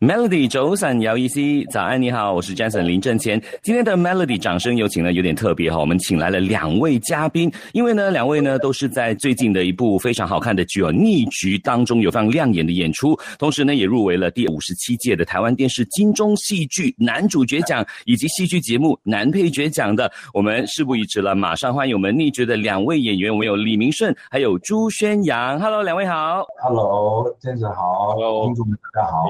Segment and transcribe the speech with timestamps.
[0.00, 3.42] Melody 走散摇一 C，早安你好，我是 Jason 林正前。
[3.64, 20.08] 今天的 Melody 掌声有请呢，有点特别哈，我们请来了两位嘉宾，因为呢，两位呢都是在最近的一部非常好看的剧哦《逆局》当中有非常亮眼的演出，同时呢也入围了第五十七届的台湾电视金钟戏剧男主角奖以及戏剧节目男配角奖的。
[20.32, 25.58] 我们事不宜迟了，马上欢迎我们《逆局》的两位演员，我们有李明顺还有朱宣阳。
[25.58, 26.44] Hello，两位好。
[26.62, 28.12] Hello，Jason 好。
[28.12, 29.26] Hello，听众们大家好。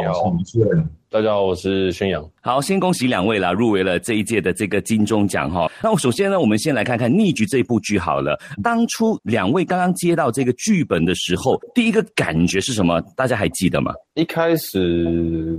[0.58, 0.70] 你好。
[1.08, 2.28] 大家好，我是宣阳。
[2.40, 5.70] 好，先恭喜两位啦，入围了这一届的这个金钟奖哈。
[5.80, 8.36] 那我首先呢，我们先来看看《逆局》这部剧好了。
[8.60, 13.00] 当初两位刚刚接到这个剧本的时候，第一个感觉是什么？
[13.14, 13.94] 大家还记得吗？
[14.14, 15.56] 一开始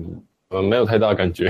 [0.49, 1.50] 呃没有太大感觉，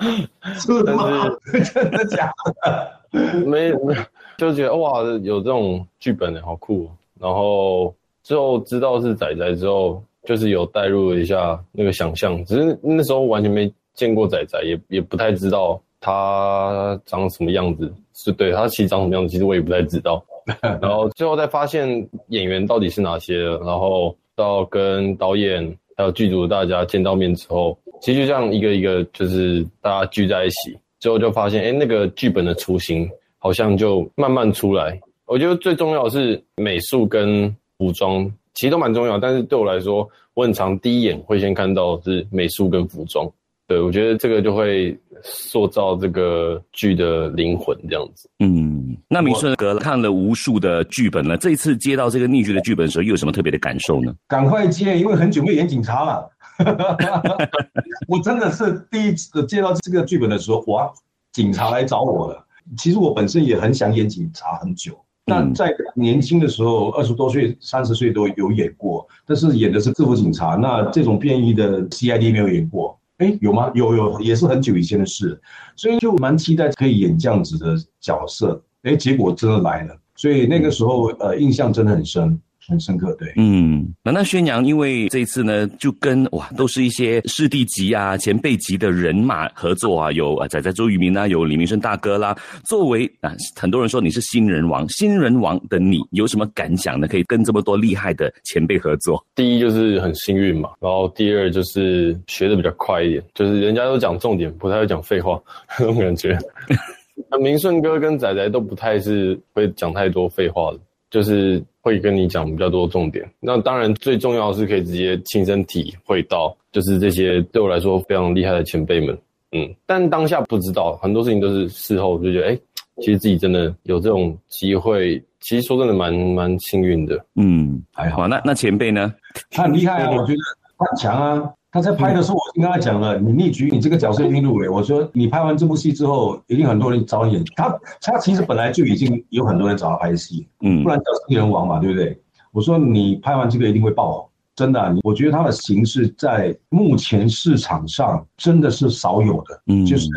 [0.56, 1.28] 是吗？
[1.74, 2.32] 真的假
[2.64, 3.40] 的？
[3.44, 3.94] 没没，
[4.38, 6.90] 就觉得哇，有这种剧本好酷。
[7.20, 10.02] 然后之后知道是仔仔之后。
[10.26, 17.90] 就是有带入了一下那个想象，只是那时候完全没见过仔仔，也也不太知道他长什么样子。
[18.18, 20.24] 是对他其实长什么样子，其实我也不太知道。
[20.80, 21.86] 然后最后再发现
[22.28, 25.62] 演员到底是哪些，然后到跟导演
[25.96, 33.06] 还有剧组的大家见到面之后，其实就这样一个一个就是大家聚在一起，最后就发现，哎，那个剧本的雏形
[33.38, 34.98] 好像就慢慢出来。
[35.26, 38.32] 我觉得最重要的是美术跟服装。
[38.56, 43.30] 其实都蛮重要，但是对我来说，我很常第一眼会先看到是美术跟服装。
[43.68, 48.30] 对我觉得这个就会塑造这个剧的灵魂，这样子。
[48.38, 54.14] 嗯，那明顺哥看了无数的剧本了，这一次接到这个逆剧的剧本的时候，又有什么特别的感受呢？
[54.28, 56.30] 赶快接，因为很久没演警察了。
[58.08, 60.90] 我真的是第一次接到这个剧本的时候，哇，
[61.32, 62.46] 警察来找我了。
[62.78, 64.96] 其实我本身也很想演警察很久。
[65.28, 70.54] 那在年轻的时候，二十多岁、三十岁都有演过，但是演的是制服警察。
[70.54, 73.72] 那这种变异的 CID 没有演过，哎，有吗？
[73.74, 75.40] 有有，也是很久以前的事，
[75.74, 78.62] 所以就蛮期待可以演这样子的角色。
[78.84, 82.40] 哎，结果真的来了，所以那个时候呃，印象真的很深。
[82.68, 92.36] 很深刻，对，嗯，那那宣扬，因为这一次呢，就跟哇，都是一些师弟级啊、前辈级的人马合作啊，有啊仔仔周渝民啊，有李明顺大哥啦。
[92.64, 97.06] 作为啊，很多人说你是新人王，新人王的你有什么感想呢？
[97.06, 105.40] 可以跟这么多厉害的前辈合作，第一就是很幸运嘛，然后第二就是学的比较快一点，就是人家都讲重点，不太会讲废话
[105.78, 106.36] 那种感觉。
[107.30, 110.80] 那明顺哥跟仔仔都不太是会讲太多废话的。
[111.08, 119.16] 就是会跟你讲比较多重点，那当然最重要的是可以直接亲身体会到，就是这些对我来说非常厉害的前辈们，
[119.52, 122.58] 嗯，但当下不知道很多事情都是事后就觉得，哎，
[122.96, 128.26] 其实自己真的有这种机会，其实说真的蛮蛮幸运的，嗯，还好。
[128.26, 129.14] 那那前辈呢？
[129.52, 130.38] 他很厉害啊，我觉得
[130.76, 131.52] 他很强啊。
[131.76, 134.66] 他在拍的时候，我跟他讲了，你逆局，你这个角色一定入围。
[134.66, 137.44] 我说你拍完这部戏之后，一定很多人找你演。
[137.54, 142.18] 他他其实本来就已经有很多人找他拍戏，嗯，不然叫新人王嘛，对不对？
[142.50, 144.96] 我说你拍完这个一定会爆红，真的。
[145.02, 150.08] 我觉得他的形式在目前市场上真的是少有的，嗯，就是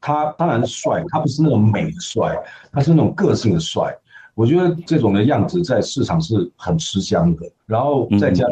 [0.00, 2.38] 他当然帅，他不是那种美的帅，
[2.70, 3.92] 他是那种个性的帅。
[4.36, 8.46] 我觉得这种的样子在市场是很吃香的，然后再加。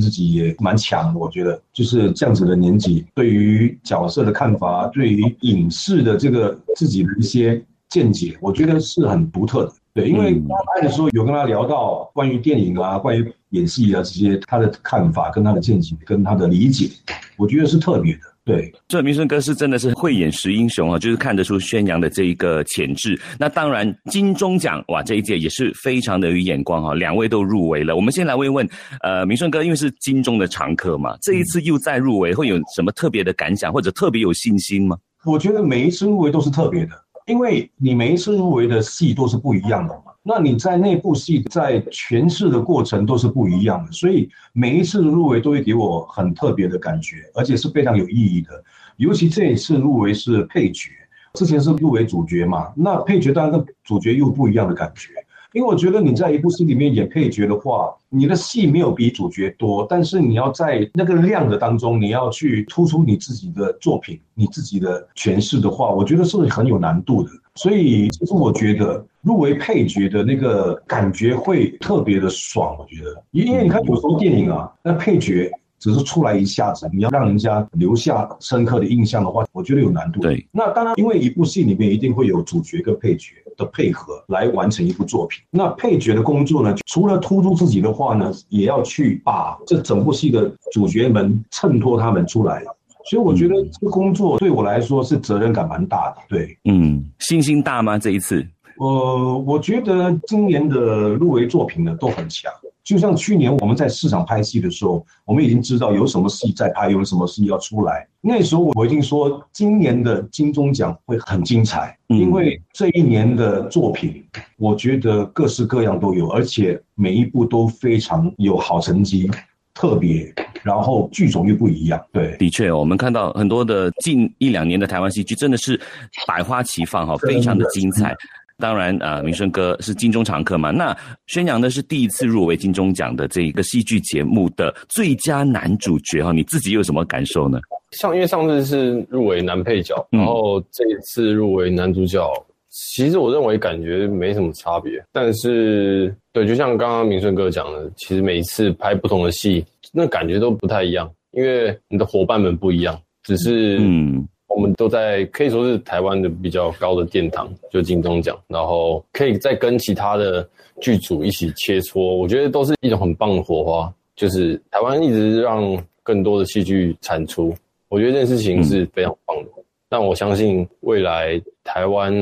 [0.00, 9.72] 自己也蛮强，我觉得就是这样子的年纪，对于角色的看法，对于影视的这个自己的一些见解，我觉得是很独特的。
[9.94, 16.88] 对，因为刚拍的时候有跟他聊到关于电影啊、关于演戏啊这些，他的看法跟他的见解跟他的理解，
[17.36, 18.20] 我觉得是特别的。
[18.44, 23.16] 对，这明顺哥是真的是慧眼识英雄啊，就是看得出宣扬的这一个潜质。
[23.38, 27.94] 那当然，金钟奖哇，这一届也是非常的有眼光哈，两位都入围了。
[27.94, 28.68] 我们先来问一问，
[29.02, 34.98] 呃，明顺哥，因为是金钟的常客嘛，这一次又再入围，会有什么特别的感想，或者特别有信心吗？
[35.24, 36.90] 我觉得每一次入围都是特别的，
[37.26, 40.11] 因为你每一次入围的戏都是不一样的嘛。
[40.24, 48.50] 那你在那部戏在诠释的过程都是不一样的，所以每一次的入围都会给我很特别的感觉，而且是非常有意义的。
[48.98, 50.90] 尤其这一次入围是配角，
[51.34, 55.08] 之前是入围主角嘛，那配角当然跟主角又不一样的感觉。
[55.52, 67.30] 因为我觉得你在一部戏里面演配角的话，你的戏没有比主角多，但是你要在那个量的当中，你要去突出你自己的作品、你自己的诠释的话，我觉得是很有难度的。
[67.54, 72.76] 所以其实我觉得入围配角的那个感觉会特别的爽。
[72.78, 75.50] 我觉得，因为你看有时候电影啊，那配角。
[75.82, 80.20] 只是出来一下子，你要让人家留下深刻的印象的话，我觉得有难度。
[80.20, 85.42] 对，那当然，因为一部戏里面一定会有主角跟配角的配合来完成一部作品。
[85.50, 92.62] 那配角的工作呢，除了突出自己的话呢，也要去把这整部戏的主角们衬托他们出来，
[93.04, 96.16] 所以我觉得这个工作对我来说是责任感蛮大的。
[96.28, 97.98] 对，嗯，信心大吗？
[97.98, 98.46] 这一次？
[98.78, 102.50] 呃，我觉得今年的入围作品呢都很强。
[102.82, 108.04] 就像去年我们在市场拍戏的时候，我们已经知道有什么戏在拍，有什么戏要出来。
[108.20, 114.20] 那时候我已经说，今年的金钟奖会很精彩，因为这一年的作品，
[114.58, 119.30] 我觉得各式各样都有，而且每一部都非常有好成绩，
[119.74, 122.00] 特别，然后剧种又不一样。
[122.12, 125.80] 对，的确，我们看到很多的近一两年的台湾戏剧，真的是
[126.26, 128.14] 百花齐放哈，非常的精彩。
[128.58, 130.70] 当然啊，明顺哥是金钟常客嘛。
[130.70, 137.58] 那宣扬的是第一次入围金钟奖的这一个戏剧节目的最佳男主角哈，你自己有什么感受呢？
[137.92, 142.24] 上因为上次是入围男配角，然后这一次入围男主角，
[142.70, 144.92] 其实我认为感觉没什么差别。
[145.10, 154.26] 但是对，就像刚刚明顺哥讲的，其实每一次拍不同的戏，那感觉都不太一样，因为你的伙伴们不一样，只是嗯。
[154.54, 160.46] 我们都在可以说是台湾的比较高的殿堂，就金钟奖，然后可以再跟其他的
[160.78, 163.90] 剧组一起切磋，我觉得都是一种很棒的火花。
[164.14, 167.54] 就是台湾一直让更多的戏剧产出，
[167.88, 169.48] 我觉得这件事情是非常棒的。
[169.88, 172.12] 但我相信未来台湾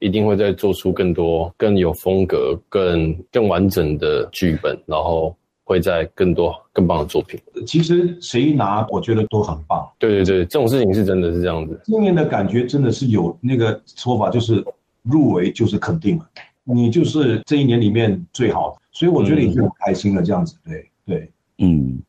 [0.00, 5.32] 一定会再做出更多更有风格、更更完整的剧本，然后。
[5.68, 7.38] 会在更多更棒的作品。
[7.66, 9.86] 其实谁拿，我觉得都很棒。
[9.98, 11.78] 对对对，这种事情是真的是这样子。
[11.84, 14.64] 今年的感觉真的是有那个说法，就是
[15.02, 16.26] 入围就是肯定了，
[16.64, 20.22] 你就是这一年里面最好的，所以我觉得已经很开心了。
[20.22, 22.00] 这样子，对对，嗯。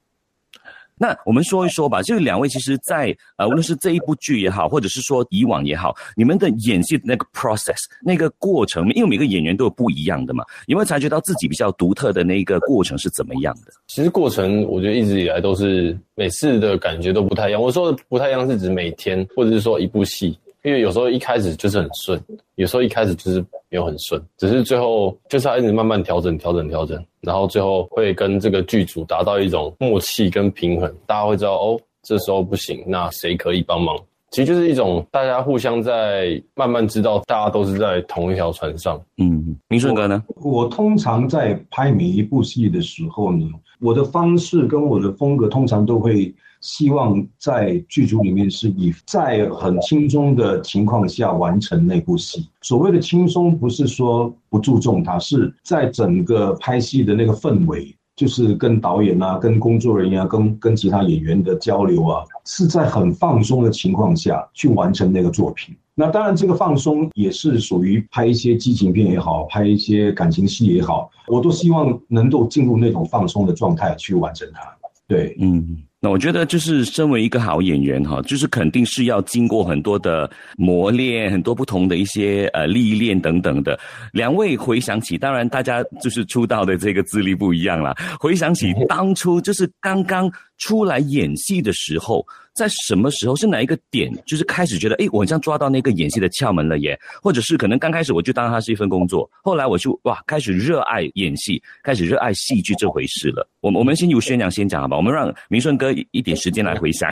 [1.00, 13.72] 那我们说一说吧，就是两位其实，在呃，无论是这一部剧也好，或者是说以往也好，你们的演戏的那个 process 那个过程，因为每个演员都有不一样的嘛，有没有察觉到自己比较独特的那个过程是怎么样的？
[13.88, 17.62] 其实过程我觉得一直以来都是每次的感觉都不太一样。
[17.62, 20.38] 我说的不太一样是指每天，或者是说一部戏。
[20.64, 22.22] 因为有时候一开始就是很顺，
[22.56, 30.92] 有时候一开始就是没有很顺，只是最后就是要一直慢慢调整、调整、调整，然后最后会跟这个剧组达到一种默契跟平衡。
[31.06, 33.96] 大家会知道哦，这时候不行，那谁可以帮忙？
[34.32, 39.00] 其实就是一种大家互相在慢慢知道，大家都是在同一条船上。
[39.18, 40.24] 嗯，明顺哥呢？
[40.38, 43.46] 我通常在拍每一部戏的时候呢，
[43.80, 46.34] 我的方式跟我的风格通常都会。
[46.62, 52.48] 希望在剧组里面是以在很轻松的情况下完成那部戏。
[52.62, 65.76] 所谓的轻松，不是说不注重它，是在整个拍戏的那个氛围，就是跟导演啊、跟工作人员、跟跟其他演员的交流啊，是在很放松的情况下去完成那个作品。
[65.96, 74.62] 那当然，这个放松也是属于拍一些激情片也好，拍一些感情戏也好，我都希望能够进入那种放松的状态去完成它。
[75.08, 75.78] 对，嗯。
[76.02, 83.78] 那我觉得，就是身为一个好演员哈，就是肯定是要经过很多的磨练，很多不同的一些呃历练等等的。
[84.14, 87.94] 两位回想起，当然大家就是出道的这个资历不一样啦。
[88.18, 92.24] 回想起当初就是刚刚出来演戏的时候。
[92.52, 97.00] 在什么时候是哪一个点，就是开始觉得，哎，我好像抓到那个演戏的窍门了耶？
[97.24, 103.48] 或者是可能刚开始我就当它是一份工作，后来我就哇，开始热爱演戏，开始热爱戏剧这回事了。
[103.62, 104.98] 我我们先由宣讲先讲好吧？
[104.98, 107.10] 我们让明顺哥一点时间来回想。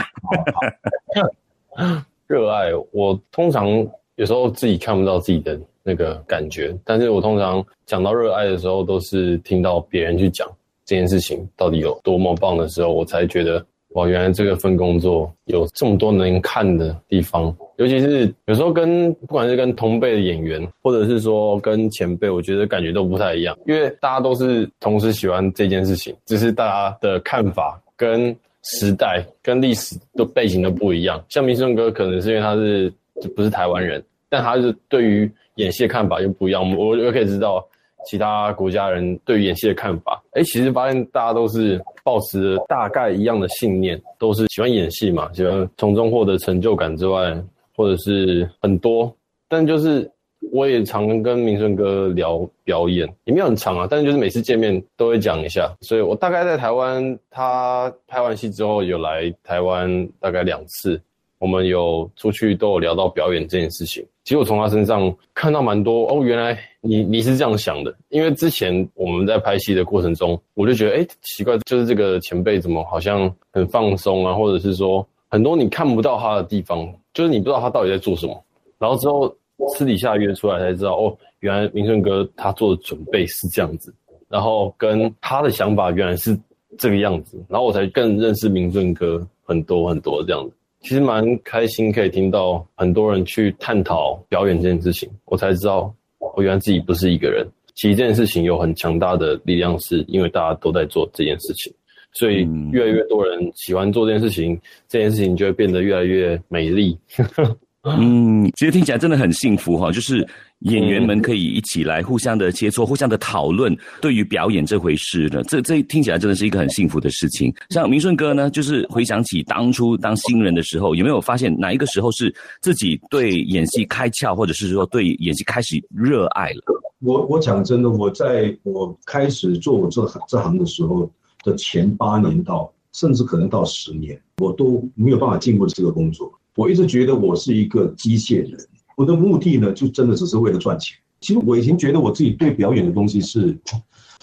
[2.28, 3.70] 热爱我通常
[4.18, 10.46] 有时候自己看不到自己的那个感觉，但是我通常讲到热爱的时候，都是听到别人去讲
[10.88, 13.64] 这件事情到底有多么棒的时候，我才觉得。
[13.92, 31.24] 哇，原来这个份工作有这么多能看的地方，尤其是有时候跟不管是跟同辈的演员，或者是说跟前辈，我觉得感觉都不太一样，因为大家都是同时喜欢这件事情，只是大家的看法跟时代跟历史的背景都不一样。
[31.30, 32.94] 像明顺哥，可能是因为他是
[33.36, 36.70] 不是台湾人，但他是对于演戏的看法又不一样。
[36.76, 37.66] 我我可以知道。
[38.08, 47.38] 其他国家人对演戏的看法，哎，其实发现大家都是保持大概一样的信念，都是喜欢演戏嘛，喜欢从中获得成就感之外，
[47.76, 49.14] 或者是很多。
[49.50, 50.10] 但就是
[50.52, 55.70] 我也常跟明顺哥聊表演，也没有很长啊，但是就是每次见面都会讲一下。
[55.82, 61.02] 所以我大概在台湾，他拍完戏之后有来台湾大概两次，
[61.40, 64.06] 我们有出去都有聊到表演这件事情。
[64.28, 66.60] 其实我从他身上看到蛮多哦，原来。
[66.82, 78.42] 你你是这样想的，因为之前我们在拍戏的过程中，我就觉得，哎，奇怪，就是这个前辈怎么好像很放松啊，或者是说很多你看不到他的地方，就是你不知道他到底在做什么。
[78.78, 79.34] 然后之后
[79.76, 83.94] 私底下约出来才知道，哦，原来明顺哥他做的准备是这样子，
[84.30, 86.38] 然后跟他的想法原来是
[86.78, 90.56] 这个样子，然后我才更认识明顺哥很多很多这样子。
[90.82, 97.46] 其实蛮开心，可以听到很多人去探讨表演这件事情，我才知道，我原来自己不是一个人。
[97.76, 101.72] 其实这件事情有很强大的力量，是因为大家都在做这件事情，
[102.12, 106.98] 所以越来越多人喜欢做这件事情，这件事情就会变得越来越美丽。
[107.84, 110.28] 嗯，其实听起来真的很幸福哈，就是
[110.60, 117.54] 演员们可以一起来互相的切磋、互相的讨论，对于表演这回事呢，这这听起来真的是一个很幸福的事情。
[117.70, 126.62] 像明顺哥呢，就是回想起当初当新人的时候，有没有发现哪一个时候是自己对演戏开窍，或者是说对演戏开始热爱了？
[127.00, 131.08] 我我讲真的，我在我开始做我这这行的时候
[131.44, 136.32] 的前八年到，甚至可能到十年，我都没有办法进入这个工作。
[136.56, 138.58] 我一直觉得我是一个机械人，
[138.98, 140.98] 我的目的呢，就真的只是为了赚钱。
[141.22, 143.56] 其实我以前觉得我自己对表演的东西是，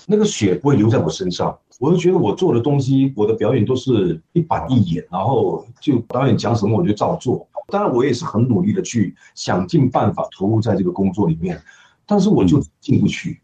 [0.05, 1.57] 那个血不会流在我身上。
[1.79, 7.47] 我就觉得我做的东西，我的表演都是一板一眼，然后就导演讲什么我就照做。
[7.69, 11.63] 当然，我也是很努力的去想尽办法投入在这个工作里面，
[12.05, 13.41] 但是我就进不去。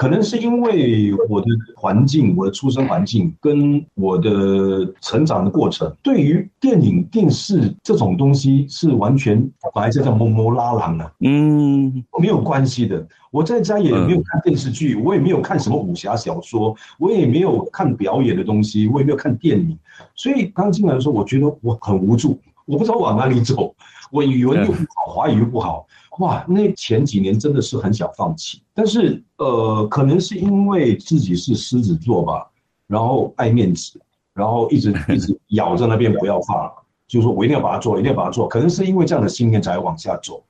[0.00, 9.36] 可能是因为我的环境，我的出生环境跟我的成长的过程，对于电影、电视这种东西是完全
[9.74, 13.06] 本来就叫摸摸拉郎的，嗯，没有关系的。
[13.30, 19.78] 我在家也没有看电视剧，我也没有看什么武侠小说，我也没有看表演的东西，我也没有看电影。
[20.14, 23.74] 所以刚进来的时候，我觉得我很无助，我不知道往哪里走。
[24.10, 25.86] 我语文又不好，华语又不好。
[26.20, 32.46] 哇，那前几年真的是很想放弃，但是呃，可能是因为自己是狮子座吧，
[32.86, 33.98] 然后爱面子，
[34.34, 36.70] 然后一直 一直咬在那边不要放，
[37.08, 38.46] 就是说我一定要把它做，一定要把它做。
[38.46, 40.42] 可能是因为这样的信念才往下走，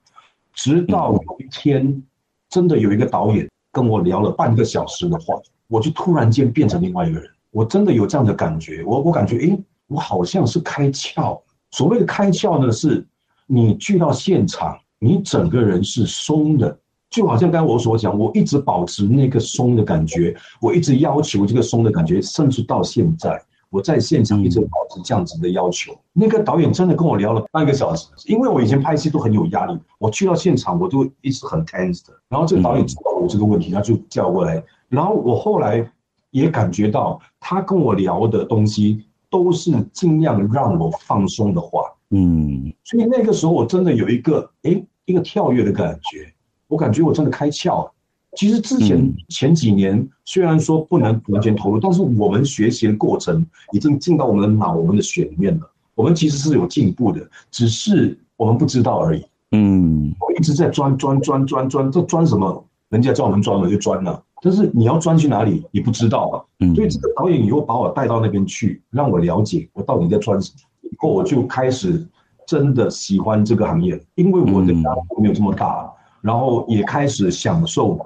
[0.55, 2.03] 直到有一天，
[2.49, 5.37] 真的有一个导演跟我聊了半个小时的话，
[5.69, 7.31] 我就突然间变成另外一个人。
[7.53, 11.41] 我真的有这样的感觉，我我感觉，诶，我好像是开窍。
[11.71, 13.07] 所谓的开窍呢，是
[13.47, 14.77] 你去到现场。
[15.03, 16.79] 你整个人是松的，
[17.09, 25.99] 就好像刚才我所讲，我一直保持那个松的感觉，我一直要求这个松的感觉，甚至到现在，我在现场一直保持这样子的要求。
[26.13, 32.13] 那个导演真的跟我聊了半个小时，因为我以前拍戏都很有压力，我去到现场我都一直很 tense 的。
[32.29, 35.91] 然后这个导演知道我这个问题，他就叫过来，然后我后来
[36.31, 44.85] 也感觉到他跟我聊的东西都是尽量让我放松的话，嗯，所以那个时候我真的有一个哎。
[45.11, 46.33] 一个跳跃的感觉，
[46.69, 47.93] 我感觉我真的开窍了。
[48.37, 55.69] 其实之前前几年虽然说不能完全投入，但是我们学习的过程已经进到我们的脑、我们的血里面了。
[55.97, 59.27] 我们其实是有进步的，只是我们不知道而已。
[59.51, 62.65] 嗯，我一直在钻钻钻钻钻，这钻什么？
[62.91, 66.35] 人家叫我们钻了就钻了，但是你要钻去哪里，你不知道啊。
[66.61, 72.07] 嗯，所以这个导演以后把我带到那边去，让我了解我到底在钻什么，以后我就开始。
[72.51, 75.89] 真的喜欢这个行业，因为我的压力没有这么大，
[76.21, 77.97] 然后也开始享受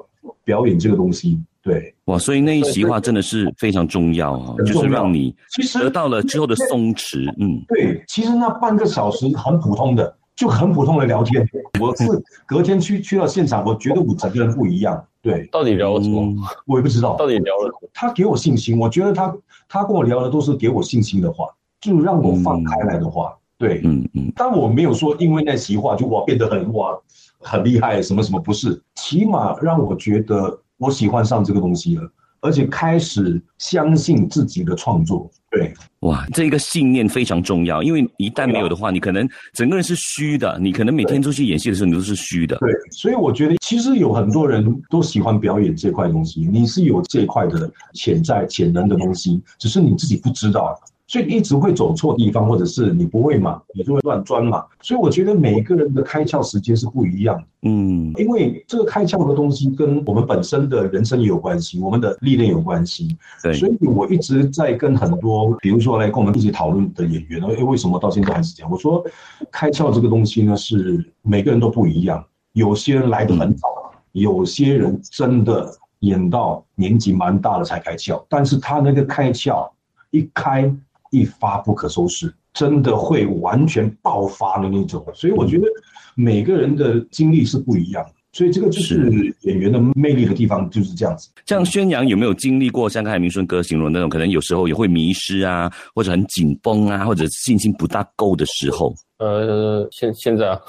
[0.45, 1.43] 表演这个东西。
[1.63, 7.33] 对，哇，所以那一席话真的是非常重要啊，就是让你其实得到了之后的松弛。
[7.39, 11.49] 嗯，对，其实那半个小时很普通的，就很普通的聊天。
[11.81, 12.05] 我是
[12.45, 15.03] 隔天去去到现场，我觉得我整个人不一样。
[15.23, 16.37] 对，到底聊了什么？
[16.67, 17.17] 我也不知道。
[17.17, 17.73] 到底聊了？
[17.95, 19.35] 他给我信心，我觉得他
[19.67, 21.47] 他跟我聊的都是给我信心的话，
[21.81, 23.35] 就让我放开来的话。
[23.65, 26.95] 对，嗯嗯，但我没有说因为那席话就我变得很哇
[27.39, 32.03] 很厉害什么什么，不是，起码让我觉得我喜欢上这个东西了，
[32.41, 35.31] 而且开始相信自己的创作。
[35.51, 42.57] 对，哇，这个信念非常重要，因为一旦没有的话，你可能整个人是虚的，你可能每天出去演戏的时候你都是虚的。
[42.59, 50.79] 对，所以我觉得其实有很多人都喜欢表演这块东西，你是有这块的潜在潜能的东西，只是你自己不知道。
[51.07, 54.65] 所以一直会走错地方，或者是你不会嘛，你就会乱钻嘛。
[54.81, 63.17] 所以我觉得每一个人的开窍时间是不一样的，嗯，因为这个开窍的东西跟我们本身的人生也有关系，我们的历练有关系。
[63.43, 68.71] 对，所以我一直在跟很多，比如说来跟我们一起讨论的演员，哎，为什么到现在还是这样？
[68.71, 69.05] 我说，
[69.53, 73.69] 开窍这个东西呢，是每个人都不一样，有些人来的很早，
[74.13, 79.71] 有些人真的演到年纪蛮大了才开窍，但是他那个开窍
[80.11, 80.75] 一开。
[81.15, 85.05] 一发不可收拾，真的会完全爆发的那种。
[85.15, 85.67] 所以我觉得
[86.15, 91.31] 每个人的经历是不一样的，所以这个就是演员的魅力的地方，就是这样子。
[91.47, 98.93] 像宣扬有没有经历过像刚才明顺哥形容那种，可能有时候也会迷失啊，或者很紧绷啊，或者信心不大够的时候？
[99.19, 100.61] 呃，现现在啊，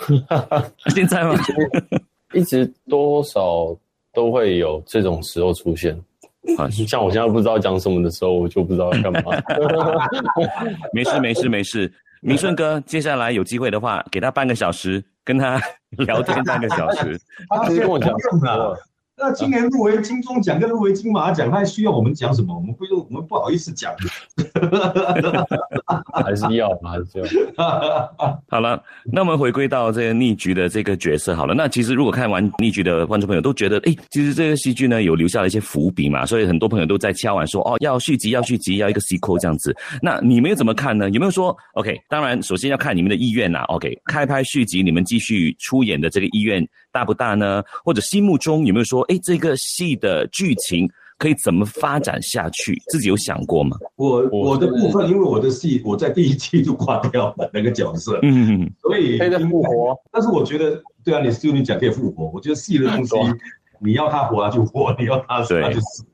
[0.94, 1.36] 现在吗？
[2.34, 3.76] 一直多少
[4.14, 5.98] 都会有这种时候出现。
[6.58, 9.32] 啊， 像我现在不知道讲什么的时候，我就不知道要干嘛。
[10.94, 15.60] 没事没事没事，明顺哥，接下来有机会的话，给他半个小时，跟他
[16.06, 17.20] 聊天半个小时。
[17.50, 18.78] 他直接跟我讲了。
[19.18, 22.54] 那今年入围金钟奖跟入围金马奖，他还需要我们讲什么？
[22.54, 23.94] 我们不用，我们不好意思讲。
[26.14, 27.26] 还是要，还是要。
[28.50, 31.54] 好了，那我们回归到这个逆局的这个角色好了。
[31.54, 39.74] 那其实如果看完逆局的观众朋友都觉得，哎，其实这个戏剧呢有留下了一些伏笔嘛，所以很多朋友都在敲完说，哦，要续集，要续集，要一个 sequel 这样子。
[40.02, 41.10] 那你们又怎么看呢？
[41.12, 41.98] 有没有说，OK？
[42.10, 43.64] 当然，首先要看你们的意愿呐。
[43.70, 47.62] OK，开拍续集，你们继续出演的这个意愿大不大呢？
[47.84, 49.02] 或者心目中有没有说？
[49.10, 52.82] 哎，这个戏的剧情可以怎么发展下去？
[52.88, 53.76] 自己有想过吗？
[53.98, 60.00] 我我的部分，因为我的戏我在第一季就挂掉了那个角色，嗯，所以可以复活。
[60.10, 62.32] 但是我觉得，对啊，你就你讲可以复活。
[62.34, 63.16] 我觉得戏的东西，
[63.80, 66.06] 你要他活他就活， 你要他死他就死。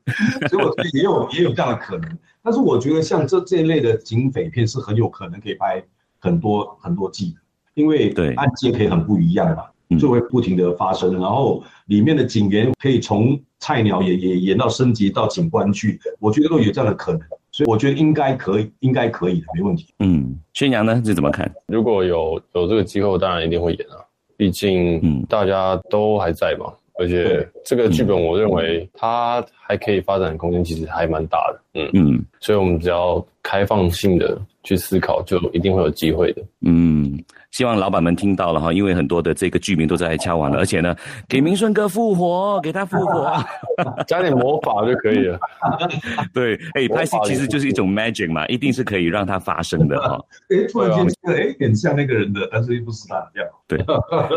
[0.50, 2.18] 所以我觉得也有 也有这样的可能。
[2.42, 5.80] 但是我觉得像这这一类的警匪片是很有可能可以拍
[6.18, 7.40] 很多很多季的，
[7.74, 9.62] 因为对案件可以很不一样嘛。
[9.98, 17.20] 就会不停的发生，然后里面的警员可以从菜鸟也也演到升级到警官去，我觉得都有这样的可能，
[17.50, 19.86] 所以我觉得应该可以，应该可以的，没问题。
[20.00, 21.00] 嗯，宣阳呢？
[21.04, 21.50] 是怎么看？
[21.66, 23.96] 如果有有这个机会，当然一定会演啊，
[24.36, 25.24] 毕竟嗯。
[25.28, 31.60] 大家都还在嘛，而且这个剧本我认为它还可以发展空间，其实还蛮大的。
[31.74, 31.90] 嗯。
[31.94, 36.42] 嗯，所以我们只要开放性的去思考，就一定会有机会的。
[36.60, 37.22] 嗯。
[37.52, 40.96] 希望老板们听到了哈，因为很多的这个剧名都在敲完了，而且呢，
[41.28, 43.30] 给明顺哥复活，给他复活，
[44.08, 45.38] 加点魔法就可以了。
[46.32, 50.18] 对，哎，拍戏其实就是一种 magic 嘛，一定是可以让它发生的哈。
[50.48, 53.50] 哎，突然间觉得哎，很像那个人的，但是又不是他这样。
[53.68, 53.78] 对，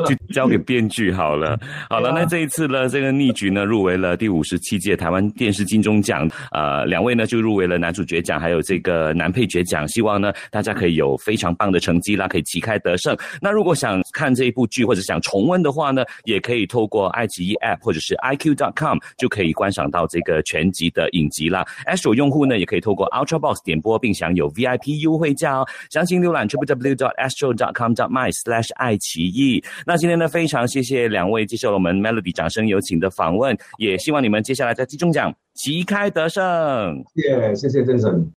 [0.06, 1.58] 就交给编剧好了。
[1.90, 9.88] 好了，那这一次呢，这个逆局呢入围了第五十七届台湾电视金钟奖，呃，两位呢就入围了男主角奖，还有这个呃男配角奖。
[9.88, 13.16] 希望呢大家可以有非常棒的成绩啦，可以旗开得胜。
[13.42, 21.66] 那如果想看这一部剧或者想重温的话呢，也可以透过爱奇艺 App 或者是 iQ.com 就可以观赏到这个全集的影集啦。
[21.86, 25.68] Astro 用户呢也可以透过 UltraBox 点播并享有 VIP 优惠价哦。
[25.90, 29.62] 详情浏览 www.astro.com.my/slash 爱奇艺。
[29.86, 37.04] 那今天呢非常谢谢两位接受了我们 Melody 掌声有请的访问，也希望你们接下来在金钟奖旗开得胜。
[37.16, 38.32] 谢谢谢郑总。